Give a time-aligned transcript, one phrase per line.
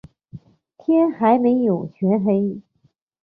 [0.79, 1.53] 天还没
[1.93, 2.59] 全黑